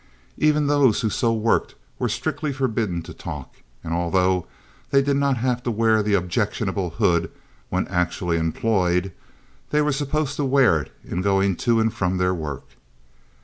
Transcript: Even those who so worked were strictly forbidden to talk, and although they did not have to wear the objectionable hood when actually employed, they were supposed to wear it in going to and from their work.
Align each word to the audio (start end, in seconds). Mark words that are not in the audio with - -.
Even 0.39 0.65
those 0.65 1.01
who 1.01 1.11
so 1.11 1.31
worked 1.31 1.75
were 1.99 2.09
strictly 2.09 2.51
forbidden 2.51 3.03
to 3.03 3.13
talk, 3.13 3.57
and 3.83 3.93
although 3.93 4.47
they 4.89 4.99
did 4.99 5.15
not 5.15 5.37
have 5.37 5.61
to 5.61 5.69
wear 5.69 6.01
the 6.01 6.15
objectionable 6.15 6.89
hood 6.97 7.29
when 7.69 7.87
actually 7.87 8.37
employed, 8.39 9.11
they 9.69 9.79
were 9.79 9.91
supposed 9.91 10.37
to 10.37 10.43
wear 10.43 10.81
it 10.81 10.91
in 11.05 11.21
going 11.21 11.55
to 11.55 11.79
and 11.79 11.93
from 11.93 12.17
their 12.17 12.33
work. 12.33 12.65